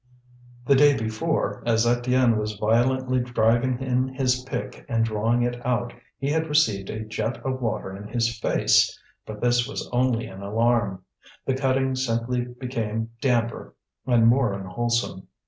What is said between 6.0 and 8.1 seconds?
he had received a jet of water in